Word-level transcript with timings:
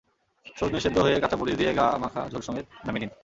শজনে 0.55 0.79
সেদ্ধ 0.79 0.97
হয়ে 0.97 1.11
গেলে 1.11 1.23
কাঁচা 1.23 1.37
মরিচ 1.37 1.55
দিয়ে 1.57 1.71
গা-মাখা 1.73 2.21
ঝোলসমেত 2.31 2.65
নামিয়ে 2.85 3.01
নিন। 3.03 3.11